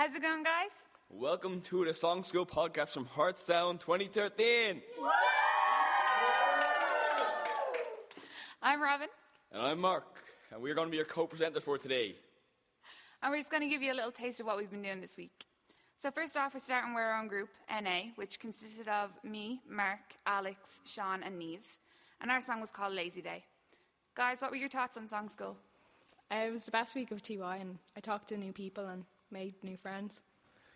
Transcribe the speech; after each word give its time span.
How's 0.00 0.14
it 0.14 0.22
going, 0.22 0.42
guys? 0.42 0.70
Welcome 1.10 1.60
to 1.60 1.84
the 1.84 1.92
Song 1.92 2.22
School 2.22 2.46
podcast 2.46 2.94
from 2.94 3.04
Hartstown 3.04 3.78
2013. 3.78 4.80
I'm 8.62 8.80
Robin, 8.80 9.08
And 9.52 9.60
I'm 9.60 9.78
Mark, 9.78 10.06
and 10.50 10.62
we're 10.62 10.74
going 10.74 10.86
to 10.86 10.90
be 10.90 10.96
your 10.96 11.04
co 11.04 11.26
presenters 11.26 11.60
for 11.60 11.76
today. 11.76 12.14
and 13.22 13.30
we're 13.30 13.36
just 13.36 13.50
going 13.50 13.62
to 13.62 13.68
give 13.68 13.82
you 13.82 13.92
a 13.92 13.94
little 13.94 14.10
taste 14.10 14.40
of 14.40 14.46
what 14.46 14.56
we've 14.56 14.70
been 14.70 14.80
doing 14.80 15.02
this 15.02 15.18
week. 15.18 15.44
So, 15.98 16.10
first 16.10 16.34
off, 16.34 16.54
we're 16.54 16.60
starting 16.60 16.94
with 16.94 17.02
our 17.02 17.20
own 17.20 17.28
group, 17.28 17.50
NA, 17.70 18.12
which 18.16 18.40
consisted 18.40 18.88
of 18.88 19.10
me, 19.22 19.60
Mark, 19.68 20.14
Alex, 20.26 20.80
Sean, 20.86 21.22
and 21.22 21.38
Neve. 21.38 21.76
And 22.22 22.30
our 22.30 22.40
song 22.40 22.62
was 22.62 22.70
called 22.70 22.94
Lazy 22.94 23.20
Day. 23.20 23.44
Guys, 24.14 24.40
what 24.40 24.50
were 24.50 24.56
your 24.56 24.70
thoughts 24.70 24.96
on 24.96 25.10
Song 25.10 25.28
School? 25.28 25.58
Uh, 26.32 26.46
it 26.46 26.52
was 26.52 26.64
the 26.64 26.70
best 26.70 26.94
week 26.94 27.10
of 27.10 27.22
TY, 27.22 27.58
and 27.58 27.76
I 27.98 28.00
talked 28.00 28.30
to 28.30 28.38
new 28.38 28.54
people 28.54 28.86
and 28.86 29.04
made 29.30 29.54
new 29.62 29.76
friends. 29.76 30.20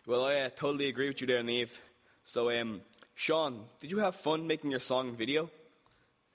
Well, 0.07 0.25
I 0.25 0.37
uh, 0.41 0.51
totally 0.55 0.89
agree 0.89 1.09
with 1.09 1.21
you 1.21 1.27
there, 1.27 1.43
Neve. 1.43 1.81
So, 2.25 2.51
um, 2.51 2.83
Sean, 3.15 3.65
did 3.81 3.91
you 3.91 3.99
have 3.99 4.17
fun 4.17 4.47
making 4.47 4.71
your 4.71 4.81
song 4.81 5.17
video? 5.17 5.51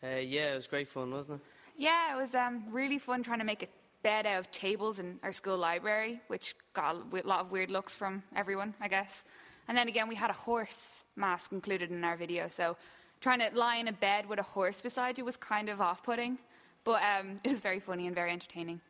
Uh, 0.04 0.18
yeah, 0.18 0.54
it 0.54 0.56
was 0.56 0.68
great 0.68 0.88
fun, 0.88 1.12
wasn't 1.12 1.42
it? 1.42 1.48
Yeah, 1.78 2.16
it 2.16 2.22
was 2.22 2.36
um, 2.36 2.64
really 2.72 3.00
fun 3.00 3.24
trying 3.24 3.40
to 3.40 3.46
make 3.46 3.64
a 3.64 3.68
bed 4.02 4.26
out 4.26 4.40
of 4.40 4.52
tables 4.52 5.00
in 5.00 5.20
our 5.24 5.34
school 5.34 5.58
library, 5.58 6.22
which 6.28 6.56
got 6.74 6.96
a 6.96 7.28
lot 7.28 7.42
of 7.42 7.52
weird 7.52 7.70
looks 7.70 7.96
from 7.96 8.24
everyone, 8.36 8.74
I 8.80 8.88
guess. 8.88 9.26
And 9.68 9.78
then 9.78 9.88
again, 9.88 10.08
we 10.08 10.16
had 10.16 10.30
a 10.30 10.34
horse 10.34 11.04
mask 11.16 11.52
included 11.52 11.92
in 11.92 12.04
our 12.04 12.18
video, 12.18 12.48
so 12.48 12.76
trying 13.22 13.40
to 13.40 13.50
lie 13.54 13.76
in 13.76 13.88
a 13.88 13.94
bed 13.94 14.28
with 14.28 14.40
a 14.40 14.44
horse 14.44 14.82
beside 14.82 15.18
you 15.18 15.26
was 15.26 15.38
kind 15.38 15.70
of 15.70 15.82
off 15.82 16.04
putting, 16.04 16.38
but 16.84 17.02
um, 17.04 17.38
it 17.44 17.52
was 17.52 17.62
very 17.62 17.80
funny 17.80 18.08
and 18.08 18.16
very 18.16 18.32
entertaining. 18.32 18.82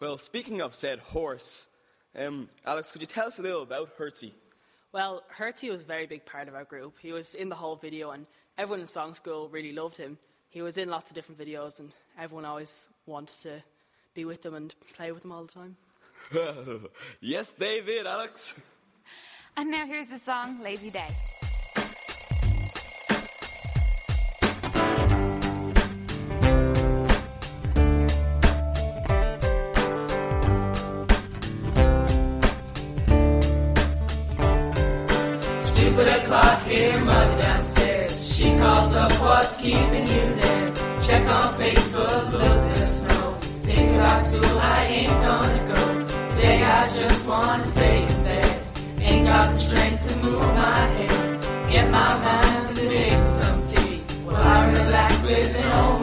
Well, 0.00 0.18
speaking 0.18 0.60
of 0.60 0.74
said 0.74 0.98
horse, 0.98 1.68
um, 2.16 2.48
Alex, 2.66 2.92
could 2.92 3.00
you 3.00 3.06
tell 3.06 3.26
us 3.26 3.38
a 3.38 3.42
little 3.42 3.62
about 3.62 3.96
Hertzie? 3.98 4.32
Well, 4.92 5.22
Hertie 5.28 5.70
was 5.70 5.82
a 5.82 5.86
very 5.86 6.06
big 6.06 6.26
part 6.26 6.48
of 6.48 6.54
our 6.54 6.64
group. 6.64 6.96
He 7.00 7.12
was 7.12 7.34
in 7.34 7.48
the 7.48 7.54
whole 7.54 7.76
video, 7.76 8.10
and 8.10 8.26
everyone 8.58 8.80
in 8.80 8.86
song 8.86 9.14
school 9.14 9.48
really 9.48 9.72
loved 9.72 9.96
him. 9.96 10.18
He 10.50 10.60
was 10.60 10.76
in 10.76 10.90
lots 10.90 11.10
of 11.10 11.14
different 11.14 11.40
videos, 11.40 11.80
and 11.80 11.92
everyone 12.18 12.44
always 12.44 12.88
wanted 13.06 13.38
to 13.40 13.62
be 14.14 14.26
with 14.26 14.44
him 14.44 14.54
and 14.54 14.74
play 14.94 15.10
with 15.12 15.24
him 15.24 15.32
all 15.32 15.44
the 15.44 15.52
time. 15.52 15.76
yes, 17.20 17.52
they 17.52 17.80
did, 17.80 18.06
Alex. 18.06 18.54
And 19.56 19.70
now 19.70 19.86
here's 19.86 20.08
the 20.08 20.18
song 20.18 20.60
Lazy 20.60 20.90
Day. 20.90 21.08
Here, 36.72 37.00
mother 37.04 37.38
downstairs. 37.40 38.34
She 38.34 38.56
calls 38.56 38.94
up 38.94 39.12
what's 39.20 39.56
keeping 39.56 40.08
you 40.08 40.24
there. 40.40 40.72
Check 41.06 41.26
on 41.28 41.54
Facebook, 41.60 42.32
look 42.32 42.62
at 42.76 42.86
snow. 42.86 43.36
Think 43.62 43.92
about 43.94 44.22
school, 44.22 44.58
I 44.58 44.84
ain't 44.84 45.18
gonna 45.28 45.62
go. 45.74 45.82
Today 46.32 46.62
I 46.62 46.88
just 46.88 47.26
wanna 47.26 47.66
stay 47.66 48.02
in 48.02 48.24
bed. 48.24 48.66
Ain't 49.00 49.26
got 49.26 49.52
the 49.52 49.60
strength 49.60 50.08
to 50.08 50.16
move 50.18 50.40
my 50.54 50.78
head. 50.96 51.70
Get 51.70 51.90
my 51.90 52.10
mind 52.26 52.76
to 52.76 52.88
make 52.88 53.28
some 53.28 53.64
tea. 53.64 53.98
While 54.24 54.42
I 54.42 54.70
relax 54.70 55.24
with 55.24 55.54
an 55.54 55.72
old 55.84 56.01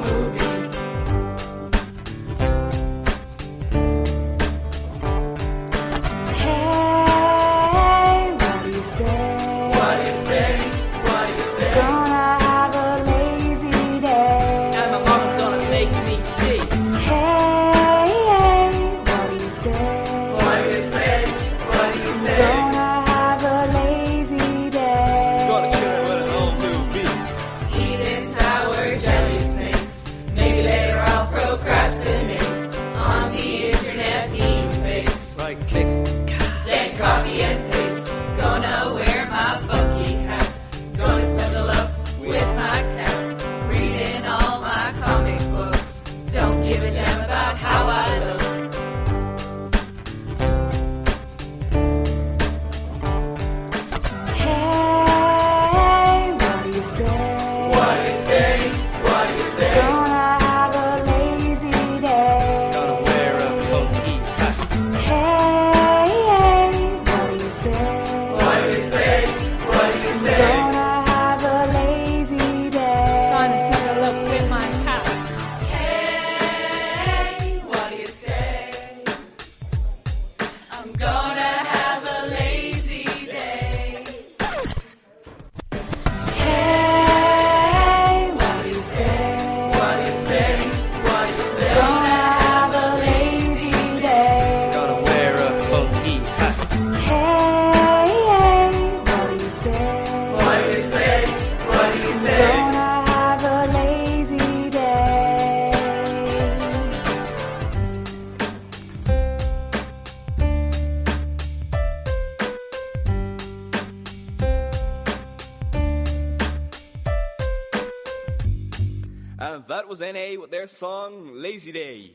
And 119.41 119.65
that 119.67 119.87
was 119.87 120.01
NA 120.01 120.37
with 120.37 120.51
their 120.51 120.67
song 120.67 121.31
Lazy 121.33 121.71
Day. 121.71 122.11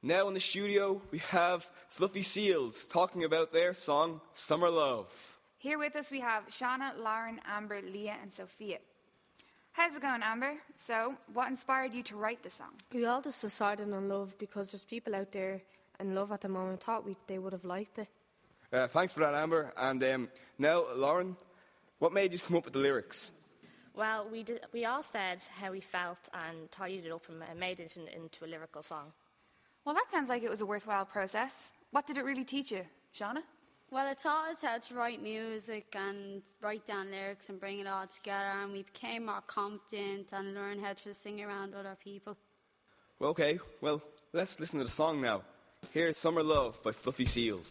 Now 0.00 0.28
in 0.28 0.34
the 0.34 0.40
studio, 0.40 1.02
we 1.10 1.18
have 1.18 1.68
Fluffy 1.88 2.22
Seals 2.22 2.86
talking 2.86 3.24
about 3.24 3.52
their 3.52 3.74
song 3.74 4.20
Summer 4.34 4.70
Love. 4.70 5.10
Here 5.58 5.78
with 5.78 5.96
us, 5.96 6.12
we 6.12 6.20
have 6.20 6.46
Shauna, 6.48 6.96
Lauren, 6.96 7.40
Amber, 7.44 7.80
Leah, 7.82 8.18
and 8.22 8.32
Sophia. 8.32 8.78
How's 9.72 9.96
it 9.96 10.02
going, 10.02 10.22
Amber? 10.22 10.54
So, 10.78 11.16
what 11.32 11.48
inspired 11.48 11.92
you 11.92 12.04
to 12.04 12.16
write 12.16 12.44
the 12.44 12.50
song? 12.50 12.74
We 12.92 13.04
all 13.04 13.20
just 13.20 13.42
decided 13.42 13.92
on 13.92 14.08
love 14.08 14.38
because 14.38 14.70
there's 14.70 14.84
people 14.84 15.16
out 15.16 15.32
there 15.32 15.60
in 15.98 16.14
love 16.14 16.30
at 16.30 16.42
the 16.42 16.48
moment. 16.48 16.84
Thought 16.84 17.04
we 17.04 17.16
they 17.26 17.40
would 17.40 17.52
have 17.52 17.64
liked 17.64 17.98
it. 17.98 18.08
Uh, 18.72 18.86
thanks 18.86 19.12
for 19.12 19.20
that, 19.20 19.34
Amber. 19.34 19.72
And 19.76 20.04
um, 20.04 20.28
now, 20.56 20.84
Lauren, 20.94 21.36
what 21.98 22.12
made 22.12 22.32
you 22.32 22.38
come 22.38 22.56
up 22.56 22.64
with 22.64 22.74
the 22.74 22.78
lyrics? 22.78 23.32
Well, 23.96 24.28
we, 24.30 24.42
did, 24.42 24.60
we 24.72 24.84
all 24.84 25.02
said 25.04 25.42
how 25.60 25.70
we 25.70 25.80
felt 25.80 26.18
and 26.32 26.70
tidied 26.72 27.06
it 27.06 27.12
up 27.12 27.26
and 27.28 27.40
made 27.58 27.78
it 27.78 27.96
in, 27.96 28.08
into 28.08 28.44
a 28.44 28.48
lyrical 28.48 28.82
song. 28.82 29.12
Well, 29.84 29.94
that 29.94 30.10
sounds 30.10 30.28
like 30.28 30.42
it 30.42 30.50
was 30.50 30.60
a 30.60 30.66
worthwhile 30.66 31.04
process. 31.04 31.70
What 31.92 32.06
did 32.06 32.18
it 32.18 32.24
really 32.24 32.44
teach 32.44 32.72
you, 32.72 32.82
Shauna? 33.14 33.42
Well, 33.90 34.10
it 34.10 34.18
taught 34.18 34.50
us 34.50 34.62
how 34.62 34.78
to 34.78 34.94
write 34.94 35.22
music 35.22 35.94
and 35.96 36.42
write 36.60 36.84
down 36.84 37.12
lyrics 37.12 37.48
and 37.50 37.60
bring 37.60 37.78
it 37.78 37.86
all 37.86 38.08
together, 38.08 38.60
and 38.62 38.72
we 38.72 38.82
became 38.82 39.26
more 39.26 39.42
confident 39.46 40.32
and 40.32 40.54
learned 40.54 40.80
how 40.80 40.94
to 40.94 41.14
sing 41.14 41.40
around 41.42 41.74
other 41.74 41.96
people. 42.02 42.36
Well, 43.20 43.30
okay, 43.30 43.60
well, 43.80 44.02
let's 44.32 44.58
listen 44.58 44.80
to 44.80 44.84
the 44.84 44.90
song 44.90 45.20
now. 45.20 45.42
Here's 45.92 46.16
Summer 46.16 46.42
Love 46.42 46.82
by 46.82 46.90
Fluffy 46.90 47.26
Seals. 47.26 47.68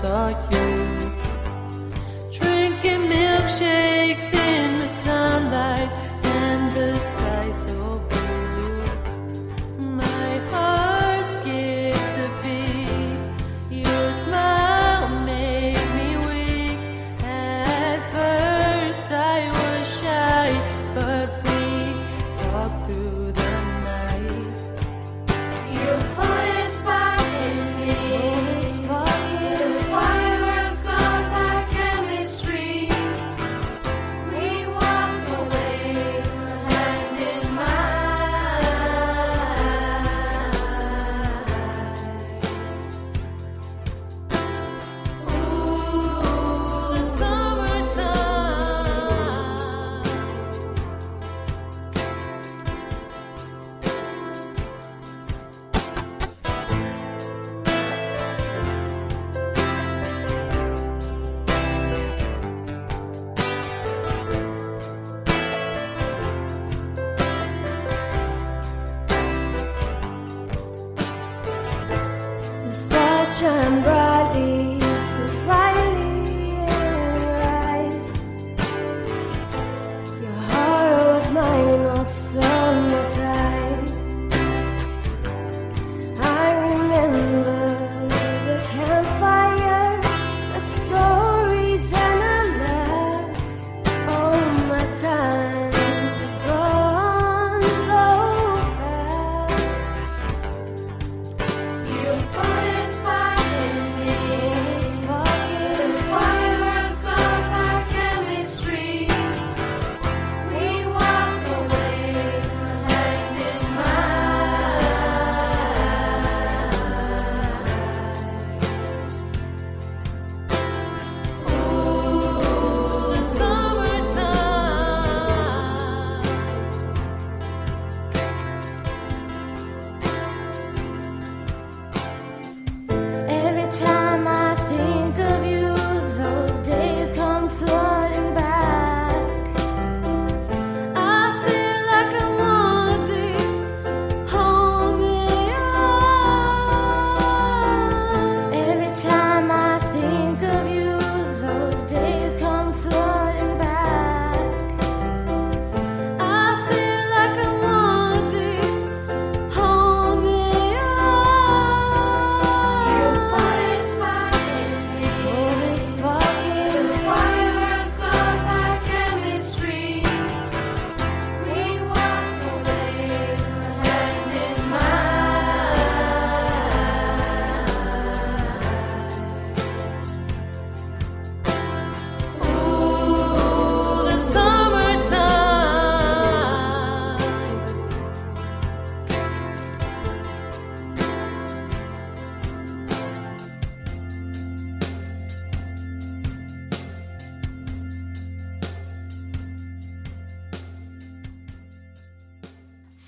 Saw 0.00 0.28
you. 0.50 0.69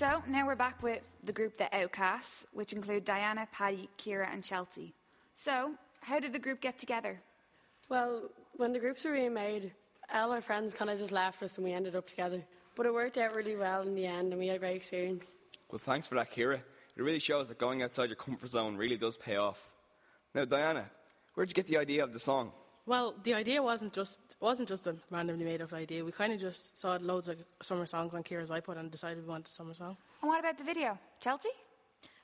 So 0.03 0.21
now 0.27 0.45
we're 0.45 0.57
back 0.57 0.83
with 0.83 0.99
the 1.23 1.31
group 1.31 1.55
The 1.55 1.73
Outcasts, 1.73 2.45
which 2.51 2.73
include 2.73 3.05
Diana, 3.05 3.47
Paddy, 3.53 3.87
Kira, 3.97 4.27
and 4.33 4.43
Chelsea. 4.43 4.93
So, 5.37 5.75
how 6.01 6.19
did 6.19 6.33
the 6.33 6.39
group 6.39 6.59
get 6.59 6.77
together? 6.77 7.21
Well, 7.87 8.23
when 8.57 8.73
the 8.73 8.79
groups 8.79 9.05
were 9.05 9.13
being 9.13 9.33
made, 9.33 9.71
all 10.13 10.33
our 10.33 10.41
friends 10.41 10.73
kind 10.73 10.91
of 10.91 10.99
just 10.99 11.13
left 11.13 11.41
us 11.41 11.55
and 11.55 11.63
we 11.63 11.71
ended 11.71 11.95
up 11.95 12.05
together. 12.05 12.43
But 12.75 12.85
it 12.85 12.93
worked 12.93 13.17
out 13.17 13.33
really 13.33 13.55
well 13.55 13.83
in 13.83 13.95
the 13.95 14.05
end 14.05 14.33
and 14.33 14.39
we 14.41 14.47
had 14.47 14.57
a 14.57 14.59
great 14.59 14.75
experience. 14.75 15.31
Well, 15.71 15.79
thanks 15.79 16.05
for 16.05 16.15
that, 16.15 16.33
Kira. 16.33 16.55
It 16.55 17.01
really 17.01 17.19
shows 17.19 17.47
that 17.47 17.57
going 17.57 17.81
outside 17.81 18.09
your 18.09 18.17
comfort 18.17 18.49
zone 18.49 18.75
really 18.75 18.97
does 18.97 19.15
pay 19.15 19.37
off. 19.37 19.69
Now, 20.35 20.43
Diana, 20.43 20.83
where'd 21.35 21.49
you 21.49 21.55
get 21.55 21.67
the 21.67 21.77
idea 21.77 22.03
of 22.03 22.11
the 22.11 22.19
song? 22.19 22.51
Well, 22.85 23.15
the 23.23 23.33
idea 23.33 23.63
wasn't 23.63 23.93
just 23.93 24.35
wasn't 24.41 24.67
just 24.67 24.87
a 24.87 24.95
randomly 25.09 25.45
made 25.45 25.61
up 25.61 25.71
idea. 25.71 26.03
We 26.03 26.11
kind 26.11 26.33
of 26.33 26.39
just 26.39 26.77
saw 26.77 26.97
loads 27.01 27.29
of 27.29 27.37
summer 27.61 27.85
songs 27.85 28.13
on 28.13 28.23
Kira's 28.23 28.49
iPod 28.49 28.77
and 28.77 28.91
decided 28.91 29.23
we 29.23 29.29
wanted 29.29 29.47
a 29.47 29.49
summer 29.49 29.73
song. 29.73 29.95
And 30.21 30.29
what 30.29 30.39
about 30.39 30.57
the 30.57 30.65
video? 30.65 30.97
Chelsea? 31.21 31.49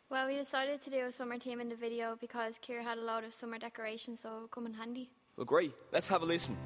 Well, 0.09 0.27
we 0.27 0.35
decided 0.35 0.81
to 0.81 0.89
do 0.89 1.05
a 1.05 1.11
summer 1.11 1.37
theme 1.37 1.61
in 1.61 1.69
the 1.69 1.75
video 1.75 2.17
because 2.19 2.59
Kira 2.59 2.83
had 2.83 2.97
a 2.97 3.03
lot 3.03 3.23
of 3.23 3.33
summer 3.33 3.57
decorations, 3.57 4.21
so 4.21 4.37
it 4.37 4.41
would 4.41 4.51
come 4.51 4.65
in 4.65 4.73
handy. 4.73 5.09
Well, 5.37 5.45
great. 5.45 5.71
Let's 5.93 6.07
have 6.09 6.23
a 6.23 6.25
listen. 6.25 6.57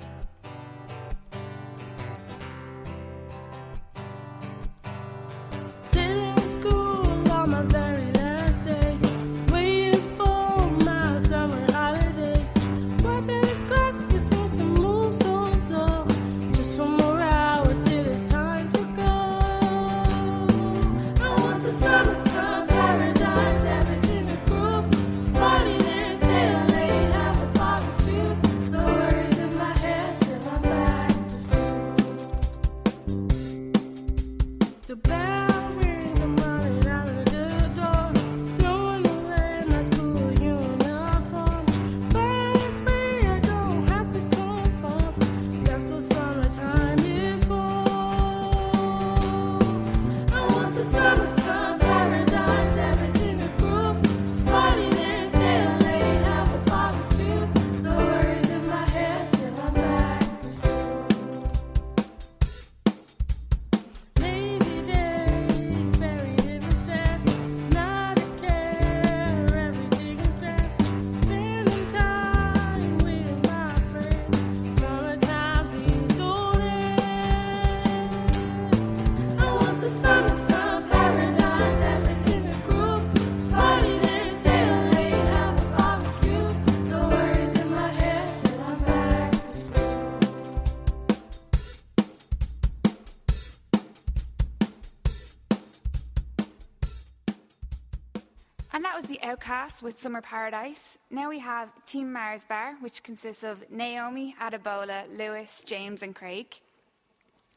The 99.70 99.86
with 99.86 100.00
Summer 100.00 100.22
Paradise. 100.22 100.98
Now 101.10 101.30
we 101.30 101.40
have 101.40 101.70
Team 101.86 102.12
Mars 102.12 102.44
Bar, 102.44 102.76
which 102.82 103.02
consists 103.02 103.44
of 103.44 103.64
Naomi, 103.72 104.36
Adebola, 104.42 105.06
Lewis, 105.18 105.64
James, 105.66 106.04
and 106.04 106.14
Craig. 106.14 106.48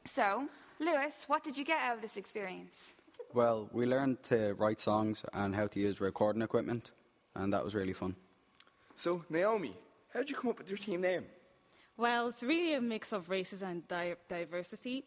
So, 0.05 0.49
Lewis, 0.79 1.25
what 1.27 1.43
did 1.43 1.59
you 1.59 1.65
get 1.65 1.81
out 1.81 1.97
of 1.97 2.03
this 2.03 2.17
experience? 2.17 2.95
Well, 3.35 3.69
we 3.73 3.87
learned 3.87 4.23
to 4.25 4.55
write 4.55 4.81
songs 4.81 5.25
and 5.33 5.55
how 5.55 5.67
to 5.67 5.81
use 5.81 6.01
recording 6.01 6.43
equipment, 6.43 6.93
and 7.35 7.53
that 7.53 7.65
was 7.65 7.75
really 7.75 7.93
fun. 7.93 8.15
So, 8.95 9.25
Naomi, 9.29 9.75
how 10.13 10.21
did 10.21 10.31
you 10.31 10.37
come 10.37 10.51
up 10.51 10.59
with 10.59 10.71
your 10.71 10.79
team 10.79 11.01
name? 11.01 11.25
Well, 11.97 12.29
it's 12.29 12.43
really 12.43 12.75
a 12.75 12.81
mix 12.81 13.13
of 13.13 13.31
races 13.31 13.63
and 13.63 13.87
di- 13.89 14.15
diversity. 14.29 15.05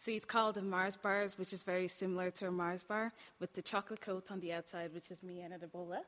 See, 0.00 0.14
it's 0.14 0.24
called 0.24 0.56
a 0.56 0.62
Mars 0.62 0.94
bars, 0.96 1.36
which 1.36 1.52
is 1.52 1.64
very 1.64 1.88
similar 1.88 2.30
to 2.30 2.46
a 2.46 2.50
Mars 2.52 2.84
bar, 2.84 3.12
with 3.40 3.52
the 3.54 3.62
chocolate 3.62 4.00
coat 4.00 4.30
on 4.30 4.38
the 4.38 4.52
outside, 4.52 4.94
which 4.94 5.10
is 5.10 5.24
me 5.24 5.40
and 5.40 5.52
Adebola, 5.52 5.98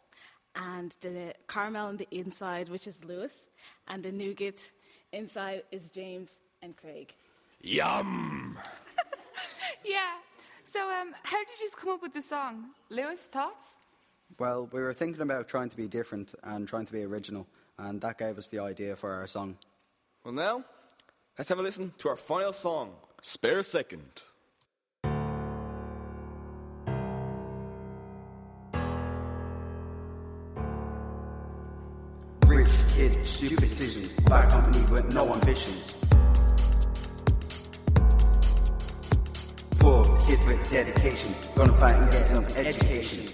and 0.55 0.95
the 1.01 1.35
caramel 1.49 1.89
on 1.89 1.97
the 1.97 2.07
inside, 2.13 2.69
which 2.69 2.87
is 2.87 3.05
Lewis, 3.05 3.49
and 3.89 4.05
the 4.05 4.13
nougat 4.13 4.71
inside 5.13 5.65
is 5.73 5.91
James 5.91 6.37
and 6.63 6.77
Craig. 6.77 7.13
Yum! 7.61 8.59
Yeah. 9.85 10.13
So, 10.65 10.91
um, 10.91 11.15
how 11.23 11.39
did 11.39 11.49
you 11.59 11.65
just 11.65 11.77
come 11.77 11.91
up 11.91 12.03
with 12.03 12.13
the 12.13 12.21
song? 12.23 12.67
Lewis, 12.91 13.27
thoughts? 13.27 13.77
Well, 14.39 14.69
we 14.73 14.81
were 14.83 14.93
thinking 14.93 15.23
about 15.23 15.49
trying 15.49 15.71
to 15.71 15.77
be 15.77 15.89
different 15.89 16.35
and 16.45 16.69
trying 16.69 16.85
to 16.85 16.93
be 16.93 17.03
original, 17.03 17.47
and 17.79 18.01
that 18.03 18.19
gave 18.19 18.37
us 18.37 18.49
the 18.49 18.59
idea 18.59 18.95
for 18.95 19.11
our 19.13 19.27
song. 19.27 19.57
Well, 20.23 20.35
now, 20.35 20.65
let's 21.39 21.49
have 21.49 21.59
a 21.59 21.63
listen 21.63 21.93
to 21.99 22.09
our 22.11 22.17
final 22.17 22.53
song, 22.53 22.93
Spare 23.23 23.59
a 23.59 23.63
Second. 23.63 24.23
Rich 32.47 32.71
kid, 32.89 33.27
stupid 33.27 33.59
decisions. 33.61 34.15
Bad 34.25 34.51
company 34.51 34.85
with 34.91 35.13
no 35.13 35.35
ambitions. 35.35 35.95
Poor 39.79 40.05
kid 40.27 40.43
with 40.47 40.71
dedication. 40.71 41.35
Gonna 41.55 41.75
fight 41.75 41.97
and 41.97 42.11
get 42.11 42.27
some 42.27 42.45
education. 42.57 43.27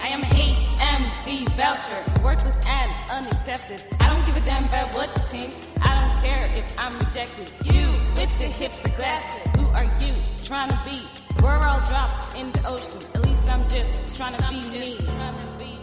I 0.00 0.08
am 0.08 0.22
a 0.22 0.26
HMV 0.26 1.56
voucher, 1.56 2.22
worthless 2.22 2.58
and 2.66 2.90
unaccepted. 3.10 3.84
I 4.00 4.08
don't 4.08 4.24
give 4.24 4.36
a 4.36 4.46
damn 4.46 4.64
about 4.64 4.88
what 4.94 5.08
you 5.14 5.22
think. 5.28 5.68
I 5.82 6.00
don't 6.00 6.01
care 6.22 6.50
if 6.54 6.78
I'm 6.78 6.96
rejected. 6.98 7.52
You 7.64 7.88
with 8.16 8.32
the 8.38 8.46
hipster 8.46 8.94
glasses, 8.96 9.42
who 9.56 9.66
are 9.68 9.84
you 9.84 10.14
trying 10.44 10.70
to 10.70 10.80
be? 10.84 10.98
We're 11.42 11.56
all 11.56 11.80
drops 11.86 12.32
in 12.34 12.52
the 12.52 12.66
ocean. 12.66 13.00
At 13.14 13.26
least 13.26 13.50
I'm 13.50 13.62
just. 13.68 14.16
Trying 14.16 14.34
to 14.34 14.48
be 14.50 14.78
me. 14.78 15.81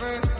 first 0.00 0.39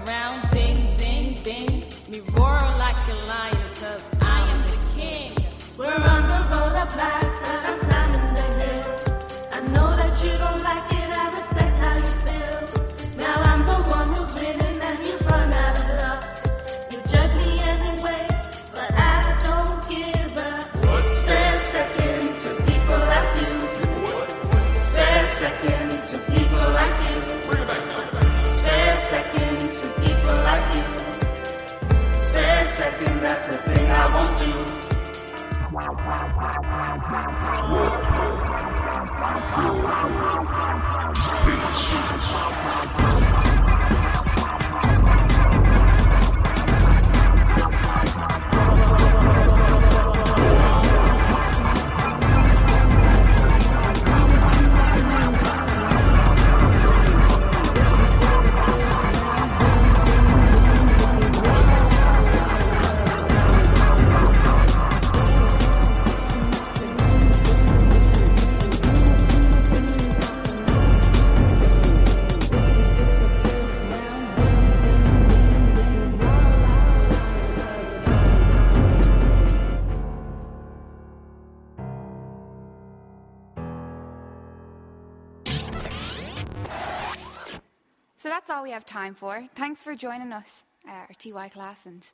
So 88.20 88.28
that's 88.28 88.50
all 88.50 88.62
we 88.62 88.72
have 88.72 88.84
time 88.84 89.14
for. 89.14 89.48
Thanks 89.54 89.82
for 89.82 89.94
joining 89.94 90.30
us, 90.30 90.62
uh, 90.86 90.90
our 90.92 91.08
TY 91.18 91.48
class, 91.48 91.86
and 91.86 92.06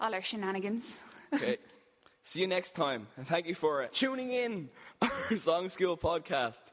all 0.00 0.12
our 0.12 0.20
shenanigans. 0.20 0.98
okay. 1.32 1.58
See 2.24 2.40
you 2.40 2.48
next 2.48 2.74
time, 2.74 3.06
and 3.16 3.24
thank 3.24 3.46
you 3.46 3.54
for 3.54 3.86
tuning 3.92 4.32
in 4.32 4.70
our 5.00 5.36
Song 5.36 5.68
School 5.68 5.96
podcast. 5.96 6.72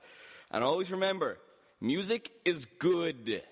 And 0.50 0.64
always 0.64 0.92
remember, 0.92 1.38
music 1.82 2.32
is 2.46 2.66
good. 2.66 3.44